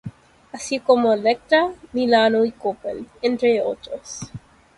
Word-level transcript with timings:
Así 0.51 0.79
como 0.79 1.13
Elektra, 1.13 1.75
Milano 1.93 2.43
y 2.43 2.51
Coppel, 2.53 3.07
entre 3.21 3.61
otros. 3.61 4.21